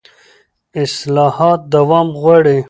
اصلاحات 0.83 1.61
دوام 1.73 2.09
غواړي 2.23 2.57